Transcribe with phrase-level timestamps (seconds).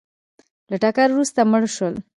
[0.69, 1.95] له ټکر وروسته مړه شول